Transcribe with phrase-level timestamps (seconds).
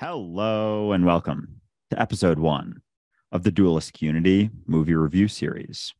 [0.00, 2.80] Hello and welcome to episode one
[3.32, 5.92] of the Dualistic Unity movie review series.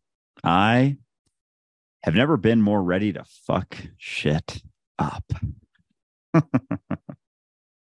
[0.43, 0.97] I
[2.05, 4.63] have never been more ready to fuck shit
[4.99, 5.31] up.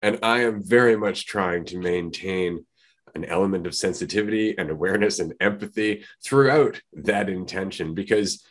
[0.01, 2.65] and I am very much trying to maintain
[3.13, 8.44] an element of sensitivity and awareness and empathy throughout that intention because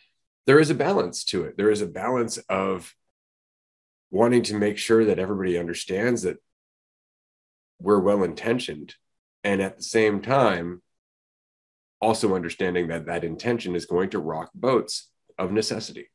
[0.47, 1.57] there is a balance to it.
[1.57, 2.95] There is a balance of
[4.13, 6.37] wanting to make sure that everybody understands that
[7.81, 8.95] we're well intentioned
[9.45, 10.83] and at the same time
[12.01, 16.11] also understanding that that intention is going to rock boats of necessity.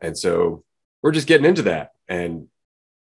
[0.00, 0.64] And so
[1.02, 2.48] we're just getting into that and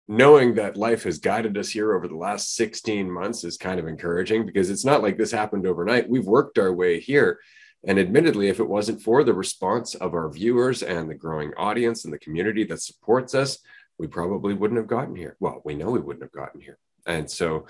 [0.09, 3.89] knowing that life has guided us here over the last 16 months is kind of
[3.89, 6.09] encouraging because it's not like this happened overnight.
[6.09, 7.41] We've worked our way here
[7.85, 12.05] and admittedly if it wasn't for the response of our viewers and the growing audience
[12.05, 13.59] and the community that supports us
[13.99, 15.37] we probably wouldn't have gotten here.
[15.41, 17.67] Well we know we wouldn't have gotten here and so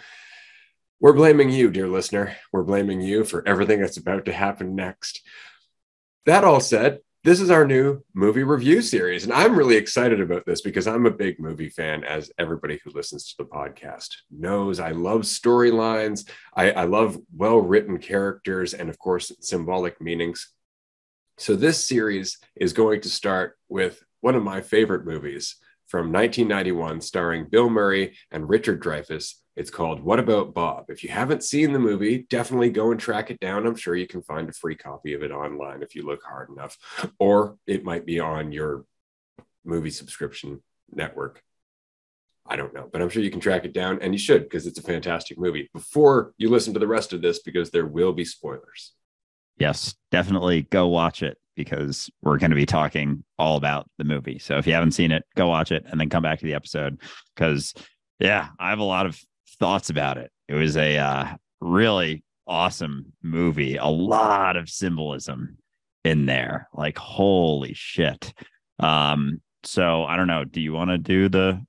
[1.00, 2.36] we're blaming you, dear listener.
[2.52, 5.20] We're blaming you for everything that's about to happen next.
[6.24, 9.24] That all said, this is our new movie review series.
[9.24, 12.92] And I'm really excited about this because I'm a big movie fan, as everybody who
[12.92, 14.78] listens to the podcast knows.
[14.78, 20.52] I love storylines, I, I love well written characters, and of course, symbolic meanings.
[21.36, 25.56] So, this series is going to start with one of my favorite movies,
[25.88, 29.34] from 1991 starring Bill Murray and Richard Dreyfuss.
[29.54, 30.86] It's called What About Bob?
[30.88, 33.66] If you haven't seen the movie, definitely go and track it down.
[33.66, 36.50] I'm sure you can find a free copy of it online if you look hard
[36.50, 36.76] enough,
[37.18, 38.84] or it might be on your
[39.64, 41.42] movie subscription network.
[42.48, 44.66] I don't know, but I'm sure you can track it down and you should because
[44.66, 45.68] it's a fantastic movie.
[45.72, 48.92] Before you listen to the rest of this, because there will be spoilers.
[49.58, 54.38] Yes, definitely go watch it because we're going to be talking all about the movie.
[54.38, 56.54] So if you haven't seen it, go watch it and then come back to the
[56.54, 57.00] episode
[57.34, 57.74] because
[58.20, 59.18] yeah, I have a lot of
[59.58, 60.30] thoughts about it.
[60.48, 65.58] It was a uh, really awesome movie, a lot of symbolism
[66.04, 66.68] in there.
[66.72, 68.32] Like holy shit.
[68.78, 71.64] Um so I don't know, do you want to do the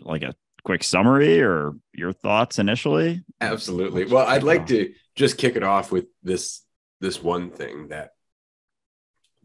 [0.00, 3.22] like a quick summary or your thoughts initially?
[3.40, 4.04] Absolutely.
[4.06, 6.62] Well, I'd like to just kick it off with this
[7.00, 8.10] this one thing that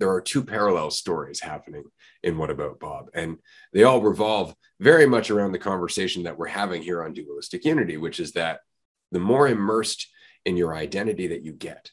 [0.02, 1.84] there are two parallel stories happening
[2.24, 3.12] in What About Bob?
[3.14, 3.38] And
[3.72, 7.98] they all revolve very much around the conversation that we're having here on Dualistic Unity,
[7.98, 8.62] which is that
[9.12, 10.08] the more immersed
[10.44, 11.92] in your identity that you get,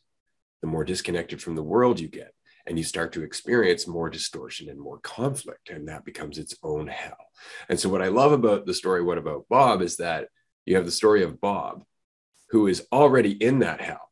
[0.62, 2.32] the more disconnected from the world you get.
[2.66, 6.86] And you start to experience more distortion and more conflict, and that becomes its own
[6.86, 7.26] hell.
[7.68, 10.28] And so, what I love about the story, What About Bob, is that
[10.64, 11.84] you have the story of Bob,
[12.50, 14.10] who is already in that hell,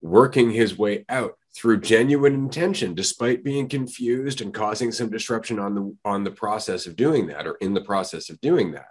[0.00, 5.74] working his way out through genuine intention despite being confused and causing some disruption on
[5.74, 8.88] the on the process of doing that or in the process of doing that.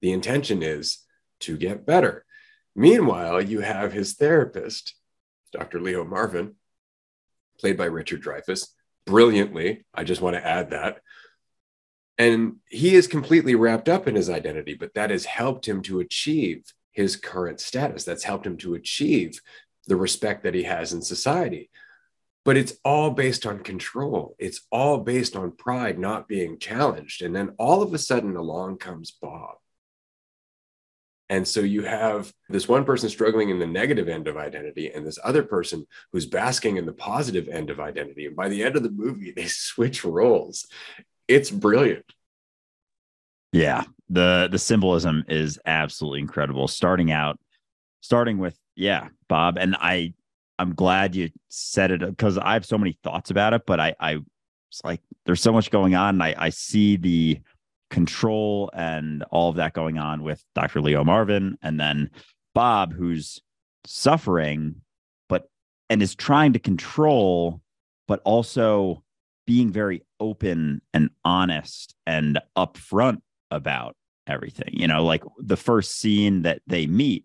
[0.00, 0.98] The intention is
[1.40, 2.24] to get better.
[2.74, 4.94] Meanwhile you have his therapist
[5.52, 6.54] dr leo marvin
[7.58, 8.68] played by richard dreyfuss
[9.04, 11.00] brilliantly i just want to add that.
[12.18, 16.00] And he is completely wrapped up in his identity but that has helped him to
[16.00, 18.04] achieve his current status.
[18.04, 19.40] That's helped him to achieve
[19.86, 21.70] the respect that he has in society.
[22.44, 24.34] But it's all based on control.
[24.38, 27.22] It's all based on pride not being challenged.
[27.22, 29.56] And then all of a sudden, along comes Bob.
[31.28, 35.06] And so you have this one person struggling in the negative end of identity and
[35.06, 38.26] this other person who's basking in the positive end of identity.
[38.26, 40.66] And by the end of the movie, they switch roles.
[41.28, 42.04] It's brilliant.
[43.52, 43.84] Yeah.
[44.10, 46.68] The the symbolism is absolutely incredible.
[46.68, 47.38] Starting out,
[48.02, 50.12] starting with yeah, Bob, and I
[50.58, 53.94] I'm glad you said it because I have so many thoughts about it, but I
[53.98, 54.18] I
[54.68, 56.20] it's like there's so much going on.
[56.20, 57.40] I I see the
[57.88, 60.82] control and all of that going on with Dr.
[60.82, 62.10] Leo Marvin and then
[62.54, 63.40] Bob who's
[63.86, 64.74] suffering
[65.30, 65.48] but
[65.88, 67.62] and is trying to control
[68.08, 69.02] but also
[69.46, 74.70] being very open and honest and upfront about everything.
[74.74, 77.24] You know, like the first scene that they meet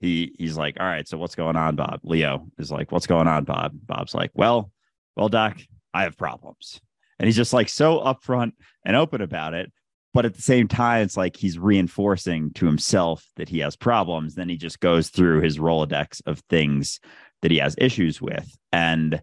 [0.00, 2.00] he he's like, all right, so what's going on, Bob?
[2.02, 3.72] Leo is like, what's going on, Bob?
[3.84, 4.70] Bob's like, well,
[5.16, 5.58] well, Doc,
[5.94, 6.80] I have problems.
[7.18, 8.52] And he's just like so upfront
[8.84, 9.72] and open about it.
[10.12, 14.34] But at the same time, it's like he's reinforcing to himself that he has problems.
[14.34, 17.00] Then he just goes through his Rolodex of things
[17.42, 19.20] that he has issues with and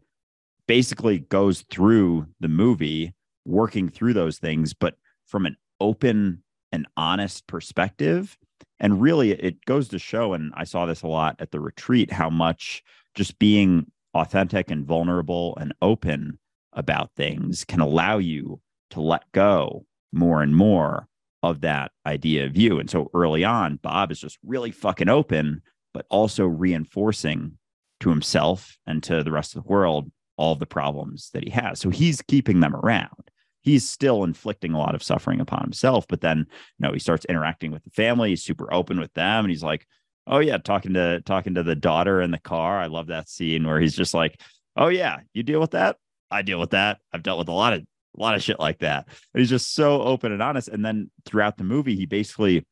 [0.67, 3.13] basically goes through the movie
[3.45, 8.37] working through those things, but from an open and honest perspective
[8.83, 12.12] and really it goes to show and i saw this a lot at the retreat
[12.12, 12.83] how much
[13.15, 16.38] just being authentic and vulnerable and open
[16.74, 18.59] about things can allow you
[18.91, 21.07] to let go more and more
[21.41, 22.80] of that idea of you.
[22.80, 25.62] And so early on, Bob is just really fucking open,
[25.94, 27.57] but also reinforcing
[28.00, 31.50] to himself and to the rest of the world all of the problems that he
[31.50, 31.80] has.
[31.80, 33.30] So he's keeping them around.
[33.63, 36.45] He's still inflicting a lot of suffering upon himself, but then you
[36.88, 38.30] know he starts interacting with the family.
[38.30, 39.88] He's super open with them, and he's like,
[40.27, 43.65] "Oh yeah, talking to talking to the daughter in the car." I love that scene
[43.65, 44.39] where he's just like,
[44.75, 45.98] "Oh yeah, you deal with that.
[46.30, 47.00] I deal with that.
[47.13, 49.74] I've dealt with a lot of a lot of shit like that." And he's just
[49.74, 50.68] so open and honest.
[50.68, 52.66] And then throughout the movie, he basically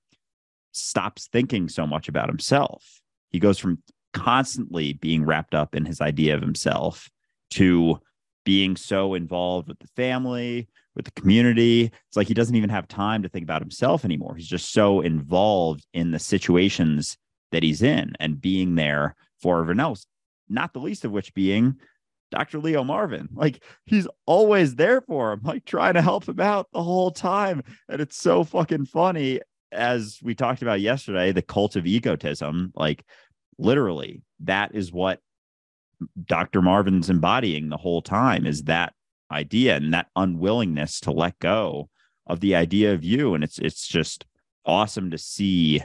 [0.73, 3.01] stops thinking so much about himself.
[3.29, 3.81] He goes from
[4.13, 7.09] constantly being wrapped up in his idea of himself
[7.51, 7.99] to
[8.43, 11.91] being so involved with the family, with the community.
[12.07, 14.35] It's like he doesn't even have time to think about himself anymore.
[14.35, 17.17] He's just so involved in the situations
[17.51, 20.05] that he's in and being there for everyone else,
[20.49, 21.75] not the least of which being
[22.31, 22.59] Dr.
[22.59, 23.29] Leo Marvin.
[23.33, 27.63] Like he's always there for him, like trying to help him out the whole time.
[27.89, 29.41] And it's so fucking funny.
[29.73, 33.05] As we talked about yesterday, the cult of egotism, like
[33.57, 35.19] literally, that is what
[36.25, 36.61] Dr.
[36.61, 38.93] Marvin's embodying the whole time is that
[39.31, 41.89] idea and that unwillingness to let go
[42.27, 43.33] of the idea of you.
[43.33, 44.25] And it's it's just
[44.65, 45.81] awesome to see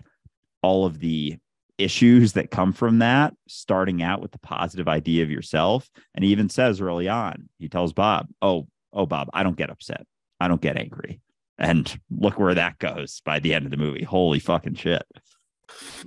[0.63, 1.39] all of the
[1.79, 5.89] issues that come from that, starting out with the positive idea of yourself.
[6.15, 9.71] And he even says early on, he tells Bob, Oh, oh, Bob, I don't get
[9.71, 10.07] upset.
[10.41, 11.21] I don't get angry.
[11.59, 14.05] And look where that goes by the end of the movie.
[14.05, 15.05] Holy fucking shit.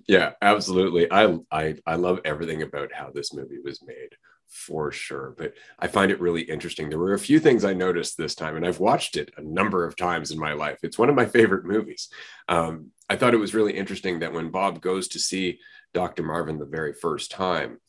[0.08, 1.12] Yeah, absolutely.
[1.12, 4.10] I I I love everything about how this movie was made
[4.50, 5.34] for sure.
[5.38, 6.90] But I find it really interesting.
[6.90, 9.86] There were a few things I noticed this time, and I've watched it a number
[9.86, 10.80] of times in my life.
[10.84, 12.10] It's one of my favorite movies.
[12.48, 15.60] Um, I thought it was really interesting that when Bob goes to see
[15.94, 16.24] Dr.
[16.24, 17.80] Marvin the very first time,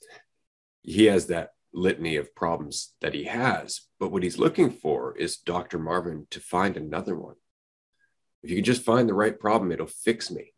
[0.83, 3.83] he has that litany of problems that he has.
[3.99, 5.79] But what he's looking for is Dr.
[5.79, 7.37] Marvin to find another one.
[8.43, 10.53] If you can just find the right problem, it'll fix me.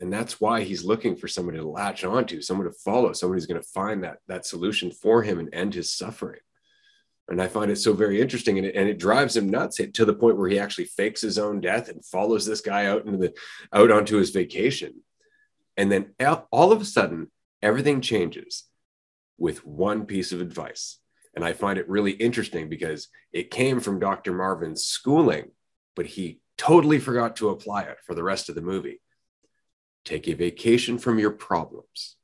[0.00, 3.46] And that's why he's looking for somebody to latch onto, someone to follow, someone who's
[3.46, 6.40] going to find that, that solution for him and end his suffering.
[7.28, 8.58] And I find it so very interesting.
[8.58, 11.38] And it, and it drives him nuts to the point where he actually fakes his
[11.38, 13.34] own death and follows this guy out into the
[13.72, 15.02] out onto his vacation.
[15.76, 16.14] And then
[16.52, 17.30] all of a sudden,
[17.62, 18.64] everything changes
[19.38, 20.98] with one piece of advice.
[21.34, 24.32] And I find it really interesting because it came from Dr.
[24.32, 25.50] Marvin's schooling,
[25.94, 29.00] but he totally forgot to apply it for the rest of the movie.
[30.06, 32.14] Take a vacation from your problems.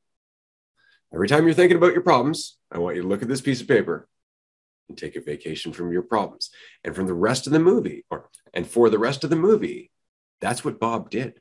[1.12, 3.60] Every time you're thinking about your problems, I want you to look at this piece
[3.60, 4.08] of paper
[4.88, 6.50] and take a vacation from your problems.
[6.84, 9.90] And from the rest of the movie, or and for the rest of the movie,
[10.40, 11.40] that's what Bob did.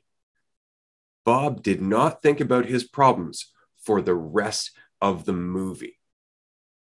[1.24, 3.52] Bob did not think about his problems
[3.84, 6.00] for the rest of the movie.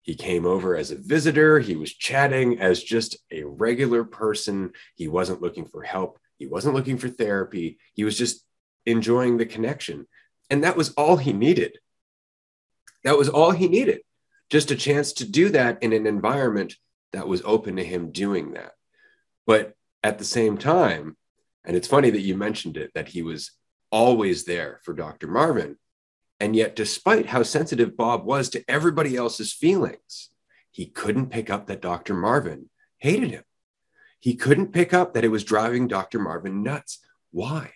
[0.01, 1.59] He came over as a visitor.
[1.59, 4.71] He was chatting as just a regular person.
[4.95, 6.17] He wasn't looking for help.
[6.37, 7.77] He wasn't looking for therapy.
[7.93, 8.43] He was just
[8.85, 10.07] enjoying the connection.
[10.49, 11.79] And that was all he needed.
[13.03, 14.01] That was all he needed.
[14.49, 16.75] Just a chance to do that in an environment
[17.13, 18.73] that was open to him doing that.
[19.47, 19.73] But
[20.03, 21.17] at the same time,
[21.63, 23.51] and it's funny that you mentioned it, that he was
[23.91, 25.27] always there for Dr.
[25.27, 25.77] Marvin.
[26.39, 30.29] And yet, despite how sensitive Bob was to everybody else's feelings,
[30.71, 32.13] he couldn't pick up that Dr.
[32.13, 33.43] Marvin hated him.
[34.19, 36.19] He couldn't pick up that it was driving Dr.
[36.19, 36.99] Marvin nuts.
[37.31, 37.71] Why?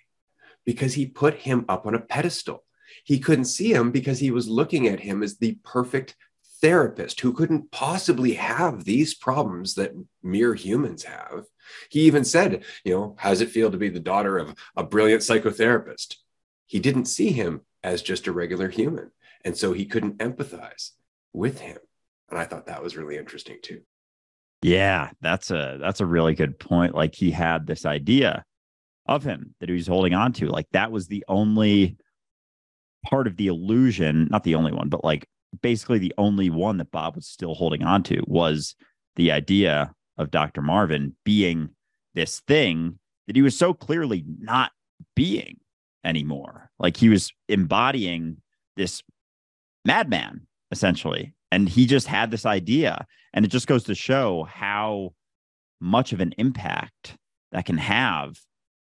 [0.70, 2.64] Because he put him up on a pedestal.
[3.04, 6.16] He couldn't see him because he was looking at him as the perfect
[6.62, 11.46] therapist who couldn't possibly have these problems that mere humans have.
[11.90, 14.84] He even said, you know, how does it feel to be the daughter of a
[14.84, 16.18] brilliant psychotherapist?
[16.68, 19.10] He didn't see him as just a regular human.
[19.44, 20.92] And so he couldn't empathize
[21.34, 21.80] with him.
[22.30, 23.82] And I thought that was really interesting too.
[24.62, 26.94] Yeah, that's a that's a really good point.
[26.94, 28.44] Like he had this idea
[29.10, 30.48] of him that he was holding on to.
[30.48, 31.98] Like that was the only
[33.06, 35.28] part of the illusion, not the only one, but like
[35.62, 38.76] basically the only one that Bob was still holding on to was
[39.16, 40.62] the idea of Dr.
[40.62, 41.70] Marvin being
[42.14, 44.72] this thing that he was so clearly not
[45.16, 45.58] being
[46.04, 46.70] anymore.
[46.80, 48.38] Like he was embodying
[48.76, 49.02] this
[49.86, 51.34] madman essentially.
[51.52, 53.08] And he just had this idea.
[53.34, 55.14] And it just goes to show how
[55.82, 57.18] much of an impact
[57.52, 58.38] that can have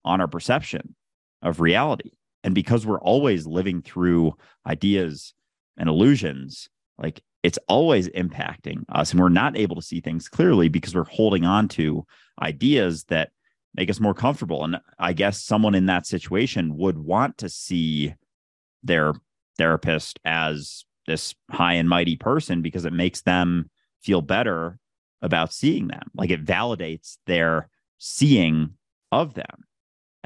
[0.09, 0.95] on our perception
[1.43, 2.11] of reality.
[2.43, 4.35] And because we're always living through
[4.67, 5.35] ideas
[5.77, 9.13] and illusions, like it's always impacting us.
[9.13, 12.05] And we're not able to see things clearly because we're holding on to
[12.43, 13.31] ideas that
[13.75, 14.65] make us more comfortable.
[14.65, 18.15] And I guess someone in that situation would want to see
[18.83, 19.13] their
[19.57, 23.71] therapist as this high and mighty person because it makes them
[24.03, 24.79] feel better
[25.23, 26.11] about seeing them.
[26.15, 28.75] Like it validates their seeing
[29.13, 29.65] of them.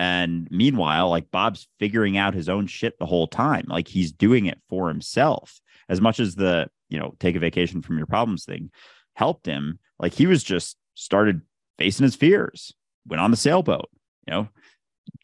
[0.03, 3.67] And meanwhile, like Bob's figuring out his own shit the whole time.
[3.69, 5.61] Like he's doing it for himself.
[5.89, 8.73] As much as the, you know, take a vacation from your problems thing
[9.15, 11.43] helped him, like he was just started
[11.79, 12.75] facing his fears,
[13.07, 13.91] went on the sailboat,
[14.27, 14.49] you know,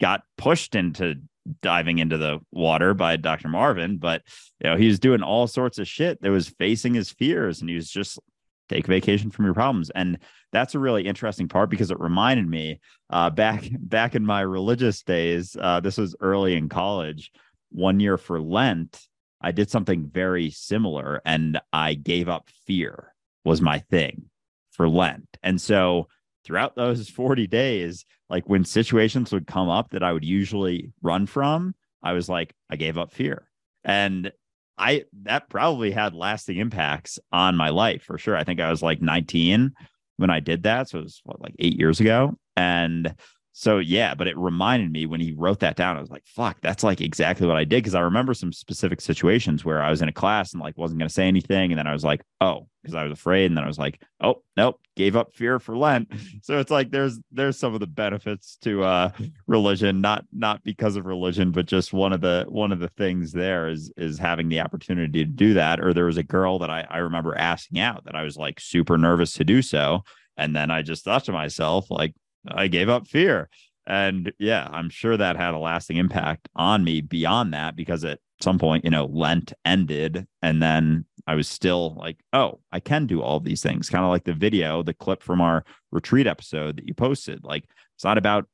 [0.00, 1.16] got pushed into
[1.60, 3.48] diving into the water by Dr.
[3.48, 4.22] Marvin, but
[4.62, 7.68] you know, he was doing all sorts of shit that was facing his fears and
[7.68, 8.20] he was just
[8.68, 9.90] take vacation from your problems.
[9.90, 10.18] And
[10.52, 15.02] that's a really interesting part because it reminded me uh, back back in my religious
[15.02, 17.32] days, uh, this was early in college,
[17.70, 19.08] one year for Lent,
[19.40, 24.24] I did something very similar and I gave up fear was my thing
[24.72, 25.28] for Lent.
[25.42, 26.08] And so
[26.44, 31.26] throughout those 40 days, like when situations would come up that I would usually run
[31.26, 33.48] from, I was like, I gave up fear.
[33.84, 34.32] And
[34.78, 38.36] I that probably had lasting impacts on my life for sure.
[38.36, 39.72] I think I was like 19
[40.16, 40.88] when I did that.
[40.88, 42.36] So it was what, like eight years ago.
[42.56, 43.14] And
[43.58, 46.60] so yeah, but it reminded me when he wrote that down, I was like, fuck,
[46.60, 47.82] that's like exactly what I did.
[47.82, 51.00] Cause I remember some specific situations where I was in a class and like wasn't
[51.00, 51.72] gonna say anything.
[51.72, 53.46] And then I was like, oh, because I was afraid.
[53.46, 56.08] And then I was like, oh, nope, gave up fear for Lent.
[56.44, 59.10] So it's like there's there's some of the benefits to uh
[59.48, 63.32] religion, not not because of religion, but just one of the one of the things
[63.32, 65.80] there is is having the opportunity to do that.
[65.80, 68.60] Or there was a girl that I, I remember asking out that I was like
[68.60, 70.04] super nervous to do so.
[70.36, 72.14] And then I just thought to myself, like,
[72.46, 73.48] I gave up fear.
[73.86, 78.20] And yeah, I'm sure that had a lasting impact on me beyond that because at
[78.40, 83.06] some point, you know, Lent ended and then I was still like, oh, I can
[83.06, 83.88] do all these things.
[83.88, 87.44] Kind of like the video, the clip from our retreat episode that you posted.
[87.44, 87.64] Like
[87.96, 88.46] it's not about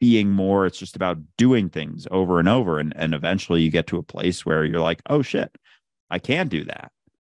[0.00, 2.78] being more, it's just about doing things over and over.
[2.78, 5.54] And, and eventually you get to a place where you're like, oh shit,
[6.08, 6.90] I can do that.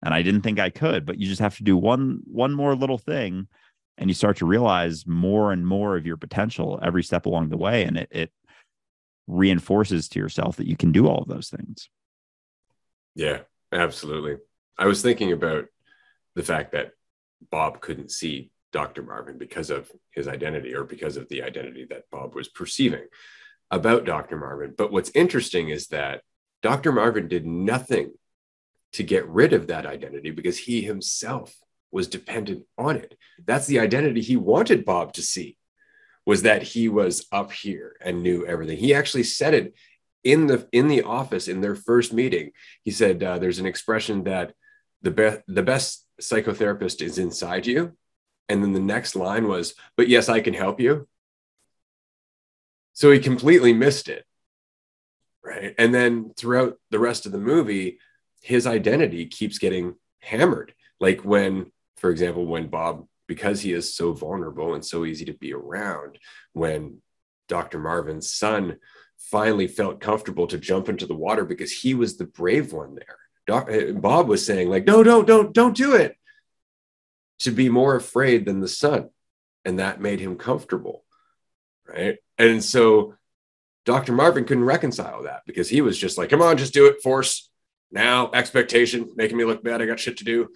[0.03, 2.75] And I didn't think I could, but you just have to do one one more
[2.75, 3.47] little thing
[4.01, 7.57] and you start to realize more and more of your potential every step along the
[7.57, 8.31] way and it, it
[9.27, 11.87] reinforces to yourself that you can do all of those things.
[13.15, 13.41] Yeah
[13.71, 14.37] absolutely.
[14.77, 15.65] I was thinking about
[16.35, 16.91] the fact that
[17.49, 22.03] bob couldn't see dr marvin because of his identity or because of the identity that
[22.11, 23.05] bob was perceiving
[23.69, 24.73] about dr marvin.
[24.75, 26.23] But what's interesting is that
[26.63, 28.13] dr marvin did nothing
[28.93, 31.55] to get rid of that identity because he himself
[31.91, 33.17] was dependent on it.
[33.45, 35.57] That's the identity he wanted Bob to see
[36.25, 38.77] was that he was up here and knew everything.
[38.77, 39.73] He actually said it
[40.23, 42.51] in the in the office in their first meeting.
[42.83, 44.53] He said uh, there's an expression that
[45.01, 47.97] the best the best psychotherapist is inside you.
[48.47, 51.07] And then the next line was, but yes, I can help you.
[52.93, 54.25] So he completely missed it.
[55.43, 55.73] Right.
[55.77, 57.97] And then throughout the rest of the movie,
[58.41, 60.73] his identity keeps getting hammered.
[60.99, 61.71] Like when
[62.01, 66.17] for example, when Bob, because he is so vulnerable and so easy to be around,
[66.53, 66.99] when
[67.47, 67.77] Dr.
[67.77, 68.77] Marvin's son
[69.19, 73.17] finally felt comfortable to jump into the water because he was the brave one there.
[73.45, 76.17] Doc, eh, Bob was saying, like, no, don't, don't, don't do it.
[77.41, 79.09] To be more afraid than the son.
[79.63, 81.05] And that made him comfortable.
[81.87, 82.17] Right.
[82.39, 83.13] And so
[83.85, 84.11] Dr.
[84.11, 87.47] Marvin couldn't reconcile that because he was just like, come on, just do it, force
[87.91, 89.83] now, expectation, making me look bad.
[89.83, 90.49] I got shit to do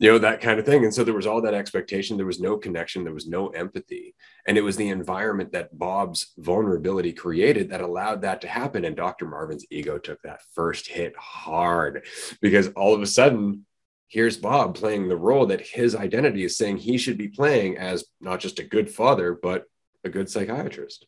[0.00, 0.82] you know that kind of thing.
[0.84, 2.16] And so there was all that expectation.
[2.16, 3.04] There was no connection.
[3.04, 4.14] There was no empathy.
[4.46, 8.86] And it was the environment that bob's vulnerability created that allowed that to happen.
[8.86, 12.06] And dr marvin's ego took that first hit hard
[12.40, 13.66] because all of a sudden
[14.08, 18.04] here's bob playing the role that his identity is saying he should be playing as
[18.22, 19.64] not just a good father but
[20.02, 21.06] a good psychiatrist.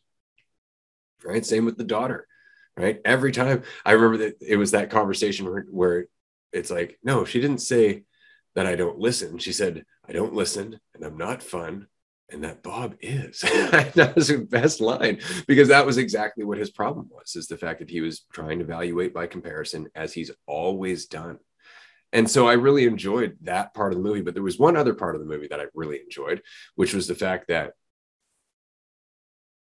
[1.23, 1.43] Right?
[1.43, 2.27] Same with the daughter.
[2.77, 3.01] Right?
[3.03, 6.05] Every time i remember that it was that conversation where, where
[6.51, 8.03] it's like no she didn't say
[8.55, 9.37] that I don't listen.
[9.37, 11.87] She said, I don't listen and I'm not fun.
[12.29, 13.41] And that Bob is.
[13.41, 17.57] that was the best line because that was exactly what his problem was is the
[17.57, 21.37] fact that he was trying to evaluate by comparison as he's always done.
[22.11, 24.21] And so I really enjoyed that part of the movie.
[24.21, 26.41] But there was one other part of the movie that I really enjoyed,
[26.75, 27.73] which was the fact that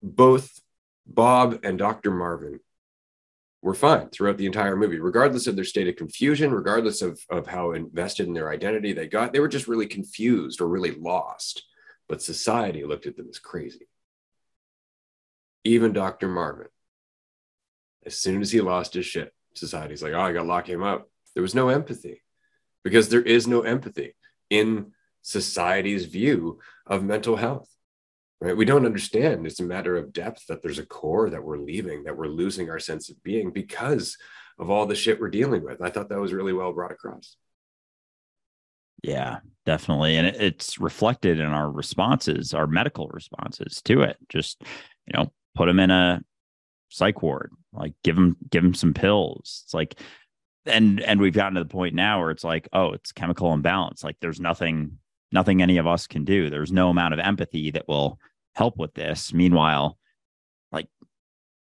[0.02, 0.60] both
[1.06, 2.12] Bob and Dr.
[2.12, 2.60] Marvin
[3.64, 7.48] were fine throughout the entire movie, regardless of their state of confusion, regardless of, of
[7.48, 9.32] how invested in their identity they got.
[9.32, 11.64] They were just really confused or really lost.
[12.10, 13.88] But society looked at them as crazy.
[15.64, 16.28] Even Dr.
[16.28, 16.68] Marvin,
[18.06, 20.84] as soon as he lost his shit, society's like, oh, I got to lock him
[20.84, 21.10] up.
[21.34, 22.22] There was no empathy
[22.84, 24.14] because there is no empathy
[24.50, 24.92] in
[25.22, 27.73] society's view of mental health
[28.44, 28.58] right?
[28.58, 29.48] We don't understand.
[29.48, 32.70] It's a matter of depth that there's a core that we're leaving, that we're losing
[32.70, 34.18] our sense of being because
[34.60, 35.82] of all the shit we're dealing with.
[35.82, 37.38] I thought that was really well brought across.
[39.02, 40.18] Yeah, definitely.
[40.18, 44.18] And it's reflected in our responses, our medical responses to it.
[44.30, 44.62] Just,
[45.08, 46.22] you know, put them in a
[46.90, 49.64] psych ward, like give them give them some pills.
[49.66, 50.00] It's like
[50.66, 54.04] and and we've gotten to the point now where it's like, oh, it's chemical imbalance.
[54.04, 55.00] Like there's nothing
[55.32, 56.50] nothing any of us can do.
[56.50, 58.20] There's no amount of empathy that will
[58.56, 59.34] help with this.
[59.34, 59.98] Meanwhile,
[60.72, 60.88] like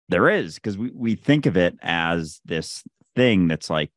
[0.09, 2.83] there is, because we, we think of it as this
[3.15, 3.91] thing that's like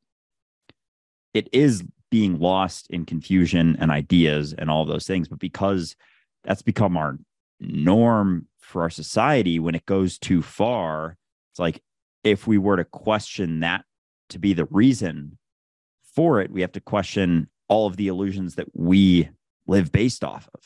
[1.35, 5.29] it is being lost in confusion and ideas and all those things.
[5.29, 5.97] But because
[6.45, 7.19] that's become our
[7.59, 11.17] norm for our society, when it goes too far,
[11.51, 11.83] it's like
[12.25, 13.85] if we were to question that
[14.29, 15.39] to be the reason
[16.15, 19.29] for it, we have to question all of the illusions that we
[19.67, 20.61] live based off of.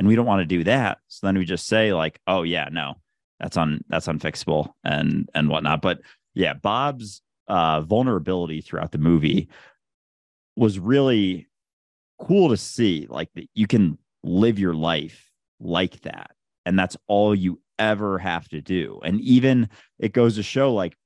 [0.00, 0.98] And we don't want to do that.
[1.08, 2.94] So then we just say, like, oh yeah, no,
[3.38, 5.82] that's on that's unfixable and and whatnot.
[5.82, 6.00] But
[6.34, 9.48] yeah, Bob's uh vulnerability throughout the movie
[10.56, 11.48] was really
[12.18, 16.30] cool to see like that you can live your life like that
[16.64, 20.96] and that's all you ever have to do and even it goes to show like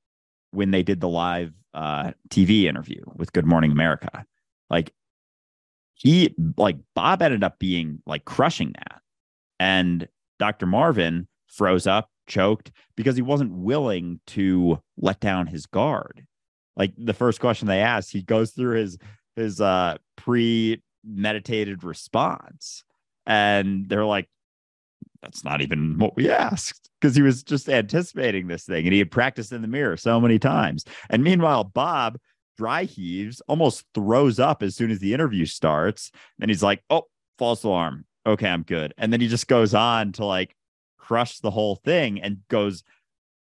[0.51, 4.25] when they did the live uh, tv interview with good morning america
[4.71, 4.93] like
[5.95, 9.01] he like bob ended up being like crushing that.
[9.59, 10.09] And
[10.39, 16.27] dr marvin froze up choked because he wasn't willing to let down his guard.
[16.77, 18.99] Like the first question they asked he goes through his
[19.37, 22.85] his uh premeditated response.
[23.27, 24.29] And they're like
[25.23, 28.99] that's not even what we asked because he was just anticipating this thing and he
[28.99, 30.85] had practiced in the mirror so many times.
[31.09, 32.19] And meanwhile bob
[32.57, 37.07] dry heaves almost throws up as soon as the interview starts and he's like oh
[37.39, 40.55] false alarm okay i'm good and then he just goes on to like
[40.99, 42.85] crush the whole thing and goes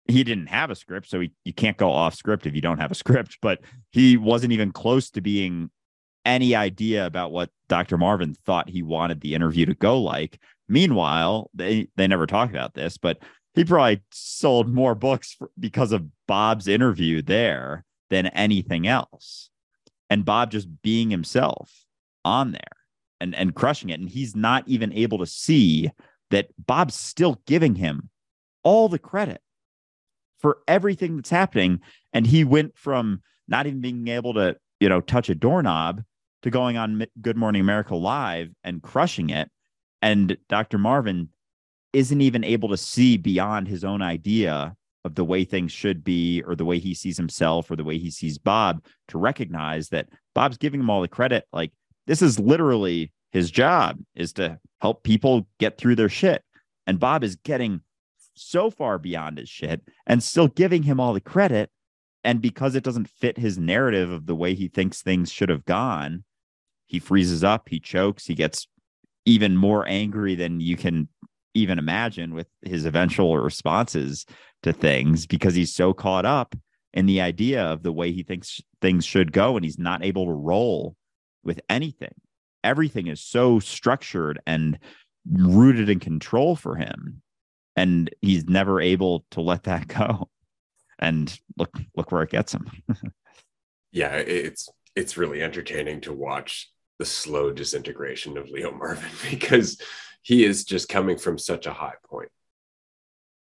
[0.07, 2.79] he didn't have a script so he, you can't go off script if you don't
[2.79, 3.59] have a script but
[3.91, 5.69] he wasn't even close to being
[6.25, 7.97] any idea about what Dr.
[7.97, 10.39] Marvin thought he wanted the interview to go like.
[10.67, 13.19] Meanwhile, they they never talk about this, but
[13.53, 19.49] he probably sold more books for, because of Bob's interview there than anything else.
[20.11, 21.85] And Bob just being himself
[22.23, 22.61] on there
[23.19, 25.89] and and crushing it and he's not even able to see
[26.29, 28.09] that Bob's still giving him
[28.63, 29.41] all the credit
[30.39, 31.79] for everything that's happening
[32.13, 36.03] and he went from not even being able to, you know, touch a doorknob
[36.43, 39.49] to going on Good Morning America live and crushing it.
[40.01, 40.77] And Dr.
[40.77, 41.29] Marvin
[41.93, 46.43] isn't even able to see beyond his own idea of the way things should be
[46.43, 50.09] or the way he sees himself or the way he sees Bob to recognize that
[50.35, 51.45] Bob's giving him all the credit.
[51.51, 51.71] Like
[52.07, 56.43] this is literally his job is to help people get through their shit.
[56.85, 57.81] And Bob is getting
[58.35, 61.69] so far beyond his shit and still giving him all the credit.
[62.23, 65.65] And because it doesn't fit his narrative of the way he thinks things should have
[65.65, 66.23] gone,
[66.85, 68.67] he freezes up, he chokes, he gets
[69.25, 71.07] even more angry than you can
[71.53, 74.25] even imagine with his eventual responses
[74.63, 76.55] to things because he's so caught up
[76.93, 80.25] in the idea of the way he thinks things should go and he's not able
[80.25, 80.95] to roll
[81.43, 82.13] with anything.
[82.63, 84.77] Everything is so structured and
[85.29, 87.21] rooted in control for him
[87.75, 90.29] and he's never able to let that go.
[90.99, 92.69] And look look where it gets him.
[93.91, 96.69] yeah, it's it's really entertaining to watch
[96.99, 99.81] the slow disintegration of Leo Marvin because
[100.21, 102.29] he is just coming from such a high point.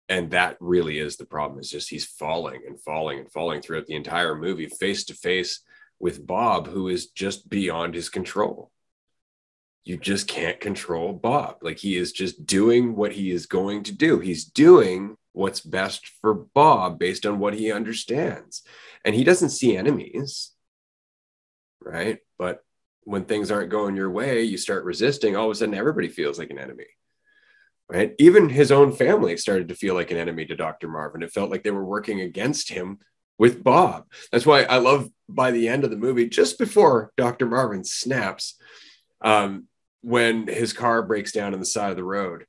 [0.09, 1.59] And that really is the problem.
[1.59, 5.61] Is just he's falling and falling and falling throughout the entire movie, face to face
[5.99, 8.71] with Bob, who is just beyond his control.
[9.85, 11.59] You just can't control Bob.
[11.63, 14.19] Like he is just doing what he is going to do.
[14.21, 18.63] He's doing what's best for Bob based on what he understands.
[19.05, 20.53] And he doesn't see enemies,
[21.81, 22.19] right?
[22.39, 22.65] But
[23.05, 26.39] when things aren't going your way, you start resisting, all of a sudden everybody feels
[26.39, 26.87] like an enemy.
[27.89, 28.15] Right.
[28.19, 30.89] Even his own family started to feel like an enemy to Dr.
[30.89, 31.23] Marvin.
[31.23, 32.99] It felt like they were working against him
[33.39, 34.07] with Bob.
[34.33, 37.47] That's why I love by the end of the movie, just before Dr.
[37.47, 38.59] Marvin snaps,
[39.21, 39.69] um,
[40.03, 42.47] when his car breaks down on the side of the road.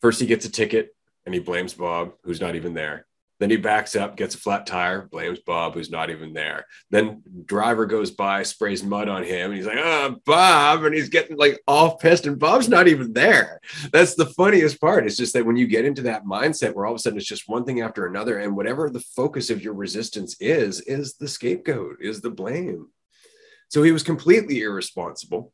[0.00, 3.06] First, he gets a ticket and he blames Bob, who's not even there.
[3.38, 6.66] Then he backs up, gets a flat tire, blames Bob, who's not even there.
[6.90, 11.10] Then driver goes by, sprays mud on him, and he's like, "Oh, Bob," and he's
[11.10, 13.60] getting like all pissed, and Bob's not even there.
[13.92, 15.06] That's the funniest part.
[15.06, 17.28] It's just that when you get into that mindset where all of a sudden it's
[17.28, 21.28] just one thing after another, and whatever the focus of your resistance is, is the
[21.28, 22.88] scapegoat, is the blame.
[23.68, 25.52] So he was completely irresponsible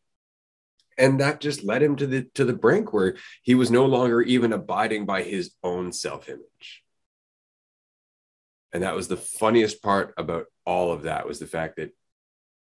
[0.99, 4.21] and that just led him to the to the brink where he was no longer
[4.21, 6.82] even abiding by his own self-image
[8.73, 11.91] and that was the funniest part about all of that was the fact that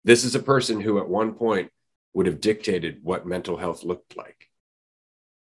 [0.05, 1.71] this is a person who at one point
[2.15, 4.49] would have dictated what mental health looked like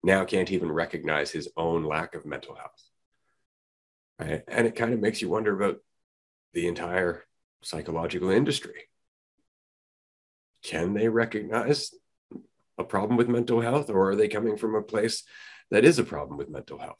[0.02, 2.90] now can't even recognize his own lack of mental health
[4.18, 4.42] Right.
[4.46, 5.78] And it kind of makes you wonder about
[6.52, 7.24] the entire
[7.62, 8.88] psychological industry.
[10.62, 11.92] Can they recognize
[12.78, 15.24] a problem with mental health, or are they coming from a place
[15.70, 16.96] that is a problem with mental health?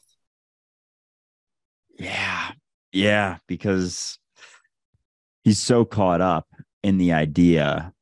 [1.97, 2.51] Yeah.
[2.95, 3.37] Yeah.
[3.47, 4.17] Because
[5.43, 6.47] he's so caught up
[6.81, 7.93] in the idea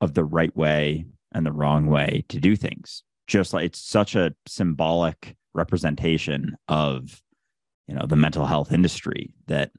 [0.00, 3.02] of the right way and the wrong way to do things.
[3.26, 7.22] Just like it's such a symbolic representation of,
[7.86, 9.70] you know, the mental health industry that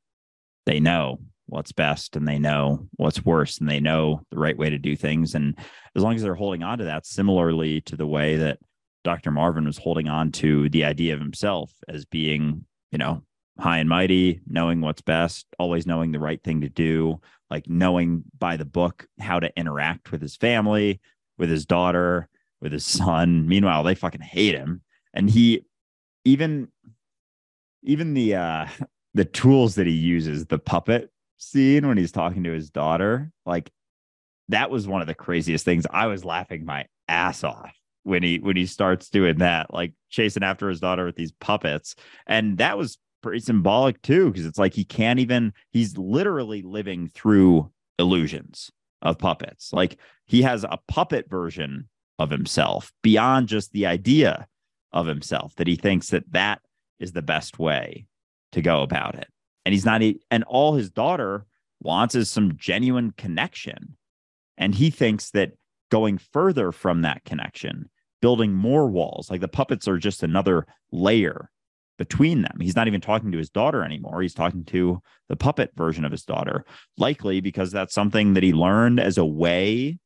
[0.65, 4.69] they know what's best and they know what's worse and they know the right way
[4.69, 5.35] to do things.
[5.35, 5.55] And
[5.95, 8.59] as long as they're holding on to that, similarly to the way that
[9.03, 9.31] Dr.
[9.31, 13.21] Marvin was holding on to the idea of himself as being, you know,
[13.59, 18.23] high and mighty, knowing what's best, always knowing the right thing to do, like knowing
[18.37, 20.99] by the book how to interact with his family,
[21.37, 22.27] with his daughter,
[22.61, 23.47] with his son.
[23.47, 24.81] Meanwhile, they fucking hate him.
[25.13, 25.65] And he
[26.25, 26.67] even
[27.83, 28.67] even the uh
[29.13, 33.71] the tools that he uses, the puppet scene when he's talking to his daughter, like
[34.49, 35.85] that was one of the craziest things.
[35.89, 40.43] I was laughing my ass off when he when he starts doing that, like chasing
[40.43, 41.95] after his daughter with these puppets.
[42.27, 47.09] And that was pretty symbolic too, because it's like he can't even, he's literally living
[47.15, 48.69] through illusions
[49.01, 49.73] of puppets.
[49.73, 54.45] Like he has a puppet version of himself beyond just the idea
[54.93, 56.61] of himself that he thinks that that
[56.99, 58.05] is the best way
[58.51, 59.27] to go about it.
[59.65, 61.47] And he's not, and all his daughter
[61.81, 63.97] wants is some genuine connection.
[64.55, 65.53] And he thinks that
[65.89, 67.89] going further from that connection,
[68.21, 71.49] building more walls, like the puppets are just another layer
[71.97, 72.57] between them.
[72.59, 74.21] He's not even talking to his daughter anymore.
[74.21, 76.65] He's talking to the puppet version of his daughter,
[76.97, 79.97] likely because that's something that he learned as a way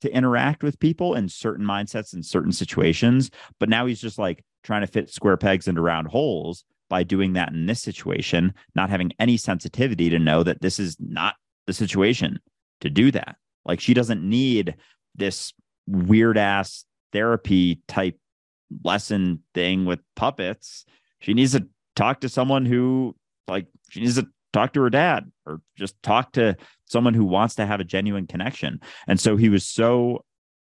[0.00, 3.30] to interact with people in certain mindsets in certain situations.
[3.58, 7.32] But now he's just like trying to fit square pegs into round holes by doing
[7.32, 11.34] that in this situation, not having any sensitivity to know that this is not
[11.66, 12.38] the situation
[12.80, 13.36] to do that.
[13.64, 14.76] Like she doesn't need
[15.14, 15.52] this
[15.86, 18.18] weird ass therapy type
[18.84, 20.84] lesson thing with puppets
[21.26, 23.16] she needs to talk to someone who
[23.48, 27.56] like she needs to talk to her dad or just talk to someone who wants
[27.56, 28.78] to have a genuine connection.
[29.08, 30.24] And so he was so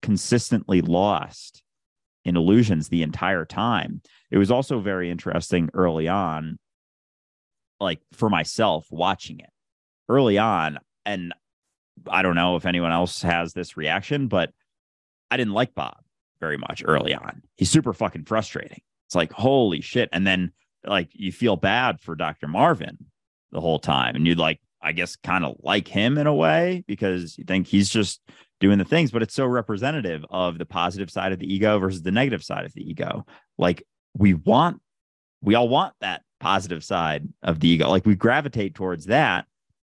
[0.03, 1.63] consistently lost
[2.25, 4.03] in illusions the entire time.
[4.33, 6.59] It was also very interesting early on,
[7.79, 9.51] like for myself watching it
[10.09, 10.81] early on.
[11.07, 11.33] And
[12.09, 14.51] I don't know if anyone else has this reaction, but
[15.31, 15.99] I didn't like Bob
[16.41, 17.43] very much early on.
[17.57, 18.81] He's super fucking frustrating.
[19.11, 20.09] It's like, holy shit.
[20.13, 20.53] And then
[20.87, 22.47] like you feel bad for Dr.
[22.47, 22.97] Marvin
[23.51, 24.15] the whole time.
[24.15, 27.67] And you'd like, I guess, kind of like him in a way because you think
[27.67, 28.21] he's just
[28.61, 32.03] doing the things, but it's so representative of the positive side of the ego versus
[32.03, 33.27] the negative side of the ego.
[33.59, 33.83] Like
[34.17, 34.81] we want,
[35.43, 37.89] we all want that positive side of the ego.
[37.89, 39.45] Like we gravitate towards that.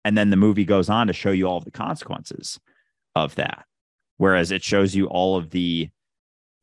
[0.04, 2.60] And then the movie goes on to show you all of the consequences
[3.14, 3.64] of that.
[4.18, 5.88] Whereas it shows you all of the,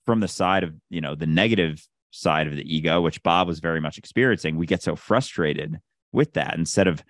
[0.06, 3.60] from the side of, you know, the negative side of the ego, which Bob was
[3.60, 5.80] very much experiencing, we get so frustrated
[6.12, 6.56] with that.
[6.56, 7.04] Instead of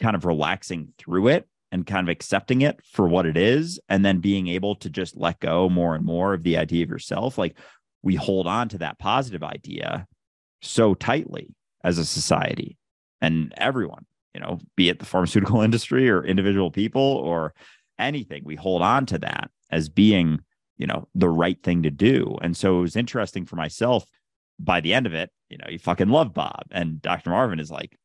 [0.00, 4.04] kind of relaxing through it and kind of accepting it for what it is and
[4.04, 7.38] then being able to just let go more and more of the idea of yourself
[7.38, 7.56] like
[8.02, 10.06] we hold on to that positive idea
[10.62, 12.76] so tightly as a society
[13.20, 17.54] and everyone you know be it the pharmaceutical industry or individual people or
[18.00, 20.40] anything we hold on to that as being
[20.76, 22.36] you know the right thing to do.
[22.42, 24.04] And so it was interesting for myself
[24.58, 26.64] by the end of it, you know, you fucking love Bob.
[26.70, 27.30] And Dr.
[27.30, 27.96] Marvin is like,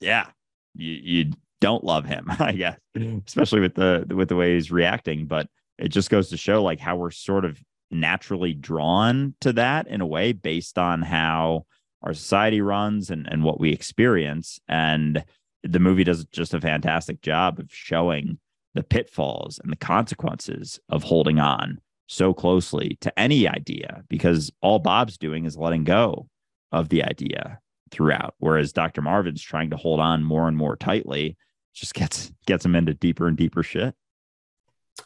[0.00, 0.26] yeah,
[0.74, 2.78] you, you don't love him, I guess,
[3.26, 5.26] especially with the with the way he's reacting.
[5.26, 9.86] But it just goes to show like how we're sort of naturally drawn to that
[9.88, 11.64] in a way based on how
[12.02, 14.60] our society runs and, and what we experience.
[14.68, 15.24] And
[15.62, 18.38] the movie does just a fantastic job of showing
[18.74, 24.78] the pitfalls and the consequences of holding on so closely to any idea because all
[24.78, 26.28] Bob's doing is letting go
[26.72, 28.34] of the idea throughout.
[28.38, 29.02] Whereas Dr.
[29.02, 31.36] Marvin's trying to hold on more and more tightly,
[31.74, 33.94] just gets gets him into deeper and deeper shit.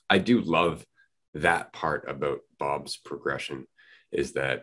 [0.09, 0.87] I do love
[1.35, 3.67] that part about Bob's progression
[4.11, 4.63] is that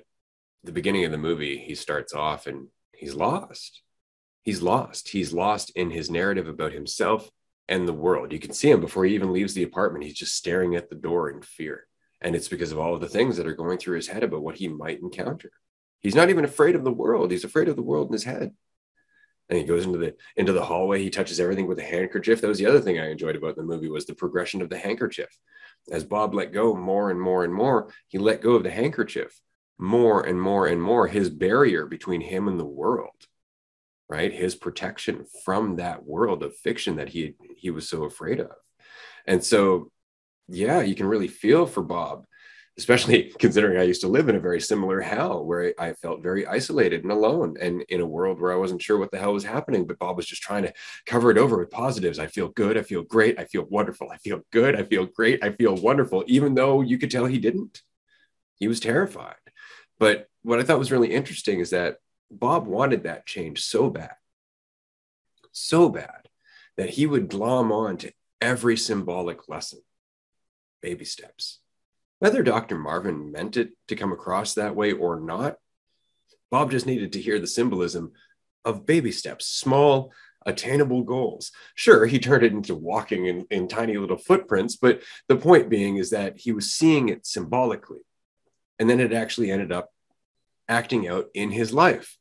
[0.63, 3.81] the beginning of the movie, he starts off and he's lost.
[4.43, 5.09] He's lost.
[5.09, 7.29] He's lost in his narrative about himself
[7.67, 8.31] and the world.
[8.31, 10.05] You can see him before he even leaves the apartment.
[10.05, 11.85] He's just staring at the door in fear.
[12.21, 14.41] And it's because of all of the things that are going through his head about
[14.41, 15.51] what he might encounter.
[16.01, 17.31] He's not even afraid of the world.
[17.31, 18.51] He's afraid of the world in his head.
[19.49, 21.01] And he goes into the into the hallway.
[21.01, 22.39] He touches everything with a handkerchief.
[22.39, 24.77] That was the other thing I enjoyed about the movie was the progression of the
[24.77, 25.29] handkerchief.
[25.91, 29.39] As Bob let go more and more and more, he let go of the handkerchief
[29.79, 31.07] more and more and more.
[31.07, 33.25] His barrier between him and the world
[34.09, 34.33] right?
[34.33, 38.51] His protection from that world of fiction that he he was so afraid of.
[39.25, 39.91] And so,
[40.49, 42.25] yeah, you can really feel for Bob,
[42.77, 46.45] especially considering I used to live in a very similar hell where I felt very
[46.47, 49.43] isolated and alone and in a world where I wasn't sure what the hell was
[49.43, 49.85] happening.
[49.85, 50.73] But Bob was just trying to
[51.05, 52.19] cover it over with positives.
[52.19, 52.77] I feel good.
[52.77, 53.39] I feel great.
[53.39, 54.09] I feel wonderful.
[54.11, 54.75] I feel good.
[54.75, 55.43] I feel great.
[55.43, 57.81] I feel wonderful, even though you could tell he didn't.
[58.55, 59.35] He was terrified.
[59.99, 61.97] But what I thought was really interesting is that
[62.31, 64.13] Bob wanted that change so bad,
[65.51, 66.27] so bad
[66.77, 69.79] that he would glom on to every symbolic lesson,
[70.81, 71.59] baby steps.
[72.19, 72.77] Whether Dr.
[72.77, 75.55] Marvin meant it to come across that way or not,
[76.51, 78.11] Bob just needed to hear the symbolism
[78.65, 80.11] of baby steps, small,
[80.45, 81.51] attainable goals.
[81.75, 85.97] Sure, he turned it into walking in, in tiny little footprints, but the point being
[85.97, 87.99] is that he was seeing it symbolically.
[88.79, 89.89] And then it actually ended up
[90.67, 92.17] acting out in his life.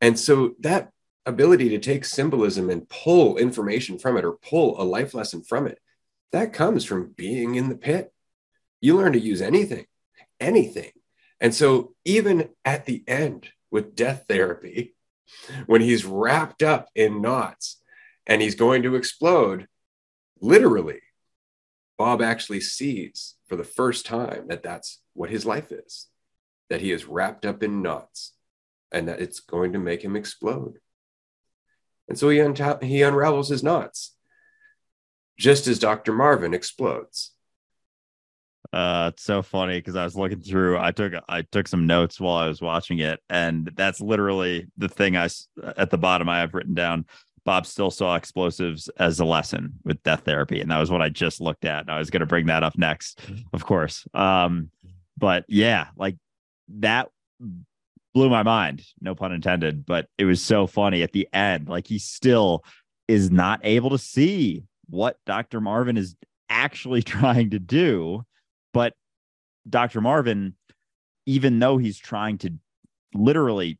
[0.00, 0.90] And so that
[1.26, 5.66] ability to take symbolism and pull information from it or pull a life lesson from
[5.66, 5.78] it,
[6.32, 8.12] that comes from being in the pit.
[8.80, 9.86] You learn to use anything,
[10.38, 10.90] anything.
[11.40, 14.94] And so even at the end with death therapy,
[15.66, 17.80] when he's wrapped up in knots
[18.26, 19.66] and he's going to explode,
[20.40, 21.00] literally,
[21.96, 26.06] Bob actually sees for the first time that that's what his life is,
[26.70, 28.34] that he is wrapped up in knots
[28.92, 30.78] and that it's going to make him explode.
[32.08, 34.16] And so he, unta- he unravels his knots,
[35.38, 36.12] just as Dr.
[36.12, 37.32] Marvin explodes.
[38.72, 40.78] Uh, it's so funny because I was looking through.
[40.78, 44.88] I took I took some notes while I was watching it, and that's literally the
[44.88, 45.28] thing I
[45.76, 47.06] at the bottom I have written down.
[47.44, 51.08] Bob still saw explosives as a lesson with death therapy, and that was what I
[51.08, 51.80] just looked at.
[51.80, 53.20] And I was going to bring that up next,
[53.54, 54.06] of course.
[54.12, 54.70] Um,
[55.16, 56.16] but yeah, like
[56.80, 57.08] that
[58.12, 61.70] blew my mind, no pun intended, but it was so funny at the end.
[61.70, 62.64] Like he still
[63.06, 65.60] is not able to see what Dr.
[65.60, 66.16] Marvin is
[66.48, 68.24] actually trying to do.
[68.72, 68.94] But
[69.68, 70.00] Dr.
[70.00, 70.54] Marvin,
[71.26, 72.52] even though he's trying to
[73.14, 73.78] literally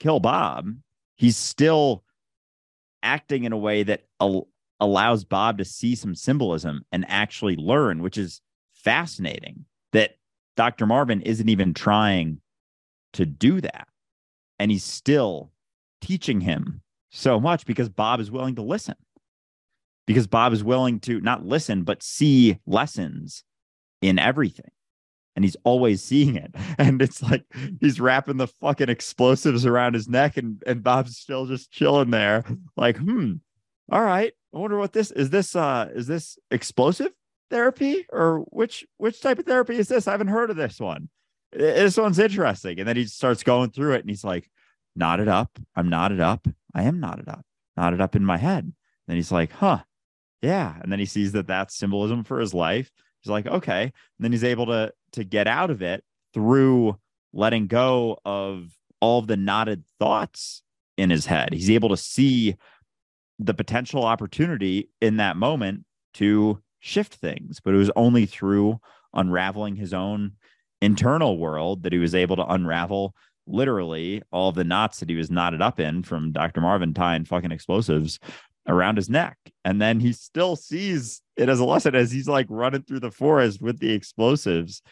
[0.00, 0.74] kill Bob,
[1.16, 2.04] he's still
[3.02, 4.48] acting in a way that al-
[4.80, 8.40] allows Bob to see some symbolism and actually learn, which is
[8.74, 10.16] fascinating that
[10.56, 10.86] Dr.
[10.86, 12.40] Marvin isn't even trying
[13.14, 13.88] to do that.
[14.58, 15.52] And he's still
[16.00, 18.96] teaching him so much because Bob is willing to listen.
[20.06, 23.42] Because Bob is willing to not listen, but see lessons
[24.02, 24.70] in everything.
[25.34, 26.54] And he's always seeing it.
[26.78, 27.44] And it's like
[27.80, 32.44] he's wrapping the fucking explosives around his neck, and, and Bob's still just chilling there,
[32.76, 33.34] like, hmm,
[33.90, 34.32] all right.
[34.54, 35.30] I wonder what this is.
[35.30, 37.12] This uh is this explosive
[37.50, 40.06] therapy or which which type of therapy is this?
[40.06, 41.08] I haven't heard of this one
[41.54, 42.78] this one's interesting.
[42.78, 44.50] And then he starts going through it and he's like,
[44.96, 45.58] knotted up.
[45.74, 46.46] I'm knotted up.
[46.74, 47.44] I am knotted up,
[47.76, 48.72] knotted up in my head.
[49.06, 49.80] Then he's like, huh,
[50.44, 50.76] yeah.
[50.82, 52.90] And then he sees that that's symbolism for his life.
[53.22, 53.82] He's like, okay.
[53.82, 56.04] And then he's able to to get out of it
[56.34, 56.98] through
[57.32, 60.62] letting go of all of the knotted thoughts
[60.98, 61.52] in his head.
[61.52, 62.56] He's able to see
[63.38, 68.78] the potential opportunity in that moment to shift things, but it was only through
[69.14, 70.32] unraveling his own
[70.82, 73.14] internal world that he was able to unravel
[73.46, 76.60] literally all of the knots that he was knotted up in from Dr.
[76.60, 78.18] Marvin tying fucking explosives
[78.66, 79.36] around his neck.
[79.64, 83.10] And then he still sees it as a lesson as he's like running through the
[83.10, 84.82] forest with the explosives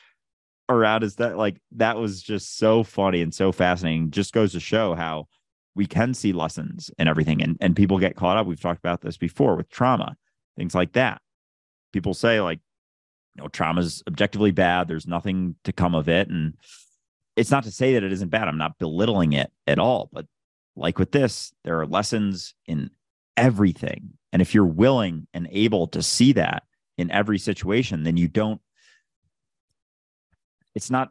[0.69, 1.35] around his neck.
[1.37, 4.11] Like that was just so funny and so fascinating.
[4.11, 5.29] Just goes to show how
[5.75, 8.47] we can see lessons in everything and, and people get caught up.
[8.47, 10.17] We've talked about this before with trauma,
[10.57, 11.21] things like that.
[11.93, 12.61] People say like
[13.35, 14.89] you know, trauma is objectively bad.
[14.89, 16.29] There's nothing to come of it.
[16.29, 16.55] And
[17.37, 18.49] it's not to say that it isn't bad.
[18.49, 20.11] I'm not belittling it at all.
[20.13, 20.27] But
[20.77, 22.91] like with this, there are lessons in
[23.37, 24.11] everything.
[24.33, 26.62] And if you're willing and able to see that
[26.99, 28.61] in every situation, then you don't,
[30.75, 31.11] it's not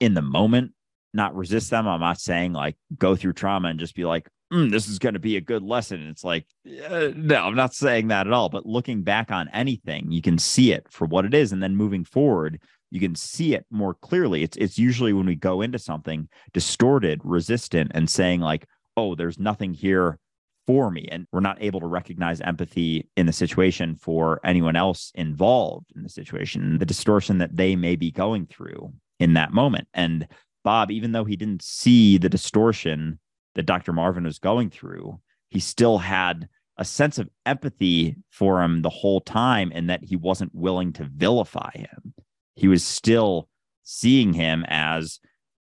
[0.00, 0.72] in the moment,
[1.12, 1.86] not resist them.
[1.86, 5.14] I'm not saying like go through trauma and just be like, mm, this is going
[5.14, 6.06] to be a good lesson.
[6.08, 6.46] It's like,
[6.88, 8.48] uh, no, I'm not saying that at all.
[8.48, 11.76] But looking back on anything, you can see it for what it is, and then
[11.76, 14.42] moving forward, you can see it more clearly.
[14.42, 19.38] It's it's usually when we go into something distorted, resistant, and saying like, oh, there's
[19.38, 20.18] nothing here
[20.66, 25.12] for me, and we're not able to recognize empathy in the situation for anyone else
[25.14, 29.88] involved in the situation, the distortion that they may be going through in that moment,
[29.94, 30.28] and.
[30.64, 33.18] Bob, even though he didn't see the distortion
[33.56, 33.92] that Dr.
[33.92, 39.20] Marvin was going through, he still had a sense of empathy for him the whole
[39.20, 42.14] time and that he wasn't willing to vilify him.
[42.54, 43.48] He was still
[43.82, 45.20] seeing him as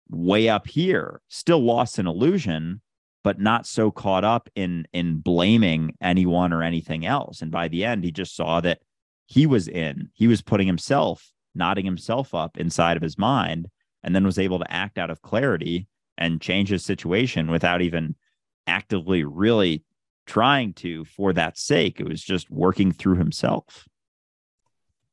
[0.10, 2.82] way up here, still lost in illusion,
[3.24, 7.42] but not so caught up in in blaming anyone or anything else.
[7.42, 8.80] And by the end, he just saw that
[9.26, 10.10] he was in.
[10.14, 13.68] He was putting himself, knotting himself up inside of his mind,
[14.04, 18.16] and then was able to act out of clarity and change his situation without even
[18.68, 19.84] actively really
[20.26, 22.00] trying to for that sake.
[22.00, 23.88] It was just working through himself.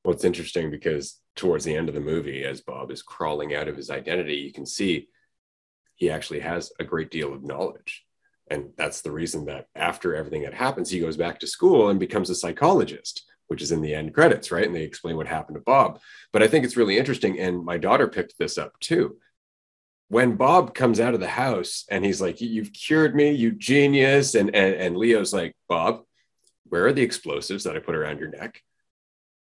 [0.05, 3.69] Well, it's interesting because towards the end of the movie, as Bob is crawling out
[3.69, 5.09] of his identity, you can see
[6.01, 8.05] he actually has a great deal of knowledge.
[8.51, 12.01] And that's the reason that after everything that happens, he goes back to school and
[12.01, 14.67] becomes a psychologist, which is in the end credits, right?
[14.67, 16.01] And they explain what happened to Bob.
[16.33, 17.39] But I think it's really interesting.
[17.39, 19.19] And my daughter picked this up too
[20.09, 24.35] when Bob comes out of the house and he's like, "You've cured me, you genius,"
[24.35, 26.03] and and, and Leo's like, "Bob,
[26.65, 28.61] where are the explosives that I put around your neck?"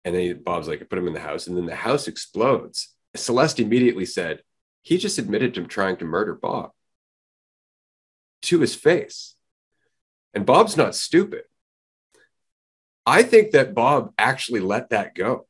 [0.03, 2.95] And then Bob's like, "I put them in the house," and then the house explodes.
[3.15, 4.41] Celeste immediately said,
[4.87, 6.71] "He just admitted to trying to murder Bob
[8.43, 9.35] to his face,"
[10.33, 11.43] and Bob's not stupid.
[13.05, 15.47] I think that Bob actually let that go.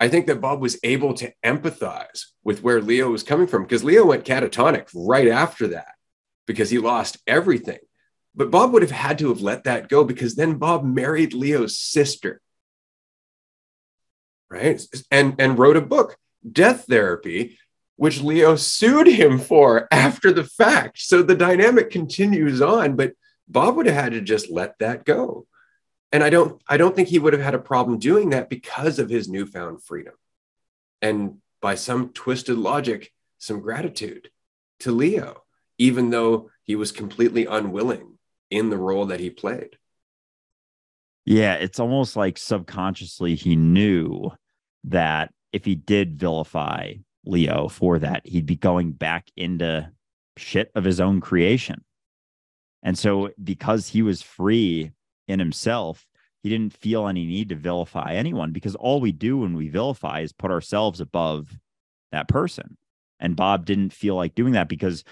[0.00, 3.84] I think that Bob was able to empathize with where Leo was coming from because
[3.84, 5.94] Leo went catatonic right after that
[6.46, 7.78] because he lost everything.
[8.34, 11.78] But Bob would have had to have let that go because then Bob married Leo's
[11.78, 12.40] sister.
[14.50, 14.82] Right?
[15.12, 16.16] And and wrote a book,
[16.50, 17.56] Death Therapy,
[17.96, 20.98] which Leo sued him for after the fact.
[21.00, 23.12] So the dynamic continues on, but
[23.46, 25.46] Bob would have had to just let that go
[26.14, 28.98] and i don't i don't think he would have had a problem doing that because
[28.98, 30.14] of his newfound freedom
[31.02, 34.30] and by some twisted logic some gratitude
[34.78, 35.42] to leo
[35.76, 38.16] even though he was completely unwilling
[38.50, 39.76] in the role that he played
[41.26, 44.30] yeah it's almost like subconsciously he knew
[44.84, 46.92] that if he did vilify
[47.26, 49.90] leo for that he'd be going back into
[50.36, 51.84] shit of his own creation
[52.84, 54.92] and so because he was free
[55.26, 56.06] in himself,
[56.42, 60.20] he didn't feel any need to vilify anyone because all we do when we vilify
[60.20, 61.58] is put ourselves above
[62.12, 62.76] that person.
[63.18, 65.02] And Bob didn't feel like doing that because,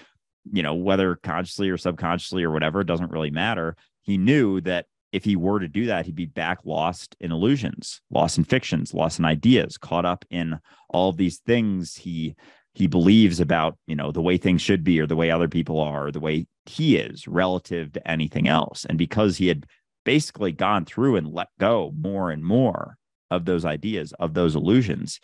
[0.51, 3.75] you know, whether consciously or subconsciously or whatever, it doesn't really matter.
[4.03, 8.01] He knew that if he were to do that, he'd be back lost in illusions,
[8.09, 12.35] lost in fictions, lost in ideas, caught up in all of these things he
[12.75, 15.79] he believes about, you know, the way things should be or the way other people
[15.79, 18.83] are, or the way he is relative to anything else.
[18.85, 19.67] And because he had
[20.03, 22.97] basically gone through and let go more and more
[23.31, 25.19] of those ideas, of those illusions.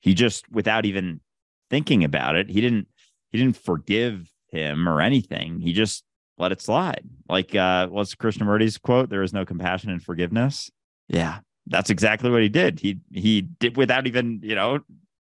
[0.00, 1.20] He just, without even
[1.70, 2.88] thinking about it, he didn't
[3.30, 5.60] he didn't forgive him or anything.
[5.60, 6.04] He just
[6.38, 7.04] let it slide.
[7.28, 9.10] Like uh what's Krishnamurti's quote?
[9.10, 10.70] There is no compassion and forgiveness.
[11.08, 12.80] Yeah, that's exactly what he did.
[12.80, 14.80] He he did without even, you know,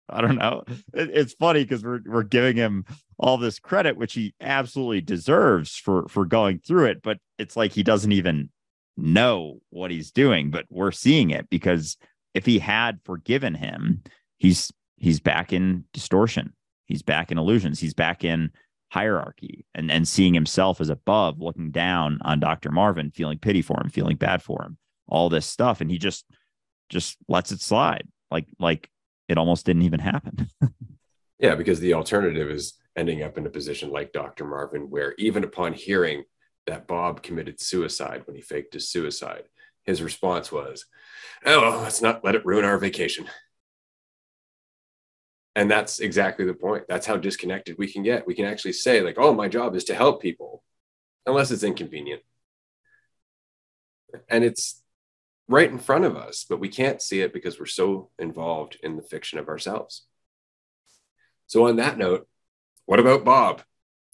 [0.09, 0.65] I don't know.
[0.95, 2.85] It, it's funny because we're we're giving him
[3.19, 7.73] all this credit, which he absolutely deserves for for going through it, but it's like
[7.73, 8.51] he doesn't even
[8.97, 11.97] know what he's doing, but we're seeing it because
[12.35, 14.03] if he had forgiven him,
[14.39, 16.53] he's he's back in distortion.
[16.87, 17.81] He's back in illusions.
[17.81, 18.51] He's back in
[18.93, 22.71] hierarchy and, and seeing himself as above, looking down on Dr.
[22.71, 24.77] Marvin, feeling pity for him, feeling bad for him,
[25.09, 25.81] all this stuff.
[25.81, 26.27] And he just
[26.91, 28.07] just lets it slide.
[28.31, 28.91] Like like
[29.29, 30.47] it almost didn't even happen.
[31.39, 34.45] yeah, because the alternative is ending up in a position like Dr.
[34.45, 36.25] Marvin, where even upon hearing
[36.67, 39.45] that Bob committed suicide when he faked his suicide.
[39.85, 40.85] His response was,
[41.45, 43.27] Oh, let's not let it ruin our vacation.
[45.55, 46.85] And that's exactly the point.
[46.89, 48.27] That's how disconnected we can get.
[48.27, 50.63] We can actually say, like, oh, my job is to help people,
[51.27, 52.23] unless it's inconvenient.
[54.29, 54.83] And it's
[55.49, 58.97] right in front of us, but we can't see it because we're so involved in
[58.97, 60.07] the fiction of ourselves.
[61.47, 62.27] So, on that note,
[62.87, 63.63] what about Bob?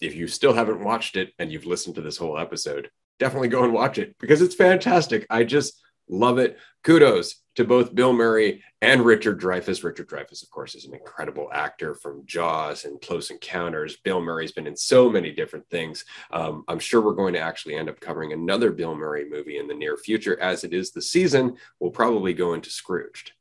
[0.00, 3.64] if you still haven't watched it and you've listened to this whole episode, definitely go
[3.64, 5.26] and watch it because it's fantastic.
[5.28, 6.58] I just love it.
[6.84, 9.82] Kudos to both Bill Murray and Richard Dreyfuss.
[9.82, 13.96] Richard Dreyfuss, of course, is an incredible actor from Jaws and Close Encounters.
[13.96, 16.04] Bill Murray's been in so many different things.
[16.30, 19.66] Um, I'm sure we're going to actually end up covering another Bill Murray movie in
[19.66, 20.40] the near future.
[20.40, 23.32] As it is the season, we'll probably go into Scrooged.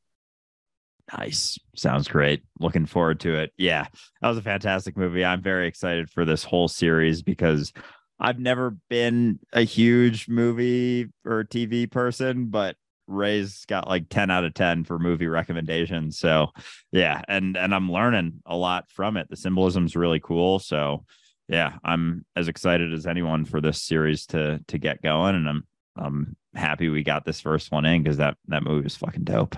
[1.18, 1.58] Nice.
[1.76, 2.44] Sounds great.
[2.60, 3.54] Looking forward to it.
[3.58, 3.86] Yeah,
[4.22, 5.24] that was a fantastic movie.
[5.24, 7.72] I'm very excited for this whole series because
[8.20, 12.76] I've never been a huge movie or TV person, but
[13.08, 16.20] Ray's got like 10 out of 10 for movie recommendations.
[16.20, 16.50] So,
[16.92, 19.30] yeah, and and I'm learning a lot from it.
[19.30, 20.60] The symbolism's really cool.
[20.60, 21.06] So,
[21.48, 25.68] yeah, I'm as excited as anyone for this series to to get going and I'm
[25.96, 29.56] I'm happy we got this first one in cuz that that movie is fucking dope.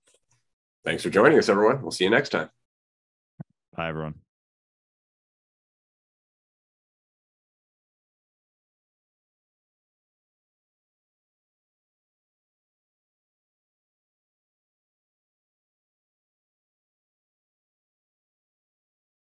[0.84, 1.82] Thanks for joining us, everyone.
[1.82, 2.50] We'll see you next time.
[3.74, 4.25] Bye, everyone.